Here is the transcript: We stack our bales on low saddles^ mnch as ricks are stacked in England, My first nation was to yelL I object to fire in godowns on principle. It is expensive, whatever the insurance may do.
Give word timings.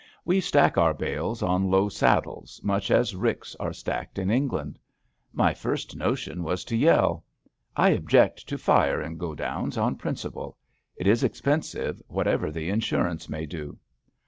We 0.25 0.39
stack 0.41 0.79
our 0.79 0.95
bales 0.95 1.43
on 1.43 1.69
low 1.69 1.87
saddles^ 1.87 2.59
mnch 2.63 2.89
as 2.89 3.15
ricks 3.15 3.55
are 3.59 3.71
stacked 3.71 4.17
in 4.17 4.31
England, 4.31 4.79
My 5.31 5.53
first 5.53 5.95
nation 5.95 6.41
was 6.41 6.65
to 6.65 6.75
yelL 6.75 7.23
I 7.75 7.89
object 7.89 8.49
to 8.49 8.57
fire 8.57 8.99
in 8.99 9.17
godowns 9.19 9.77
on 9.77 9.97
principle. 9.97 10.57
It 10.95 11.05
is 11.05 11.23
expensive, 11.23 12.01
whatever 12.07 12.49
the 12.49 12.71
insurance 12.71 13.29
may 13.29 13.45
do. 13.45 13.77